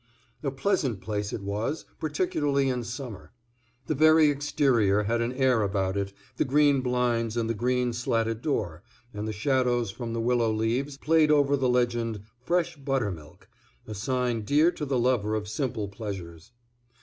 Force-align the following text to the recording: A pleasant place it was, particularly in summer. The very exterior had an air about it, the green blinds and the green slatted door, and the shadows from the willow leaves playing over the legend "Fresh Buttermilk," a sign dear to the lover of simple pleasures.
A 0.41 0.49
pleasant 0.49 0.99
place 0.99 1.31
it 1.31 1.43
was, 1.43 1.85
particularly 1.99 2.69
in 2.69 2.83
summer. 2.83 3.33
The 3.85 3.93
very 3.93 4.31
exterior 4.31 5.03
had 5.03 5.21
an 5.21 5.31
air 5.33 5.61
about 5.61 5.95
it, 5.95 6.11
the 6.37 6.43
green 6.43 6.81
blinds 6.81 7.37
and 7.37 7.47
the 7.47 7.53
green 7.53 7.93
slatted 7.93 8.41
door, 8.41 8.81
and 9.13 9.27
the 9.27 9.31
shadows 9.31 9.91
from 9.91 10.13
the 10.13 10.19
willow 10.19 10.51
leaves 10.51 10.97
playing 10.97 11.29
over 11.29 11.55
the 11.55 11.69
legend 11.69 12.23
"Fresh 12.43 12.77
Buttermilk," 12.77 13.47
a 13.85 13.93
sign 13.93 14.41
dear 14.41 14.71
to 14.71 14.87
the 14.87 14.97
lover 14.97 15.35
of 15.35 15.47
simple 15.47 15.87
pleasures. 15.87 16.51